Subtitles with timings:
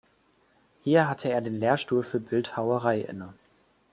[0.83, 3.35] Hier hatte er den Lehrstuhl für Bildhauerei inne.